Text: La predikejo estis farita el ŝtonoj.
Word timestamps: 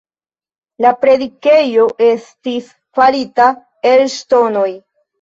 La 0.85 0.93
predikejo 1.03 1.87
estis 2.07 2.75
farita 3.01 3.49
el 3.95 4.07
ŝtonoj. 4.19 4.69